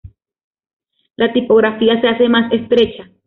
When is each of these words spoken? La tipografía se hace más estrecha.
La 1.15 1.31
tipografía 1.31 2.01
se 2.01 2.07
hace 2.07 2.27
más 2.27 2.51
estrecha. 2.51 3.07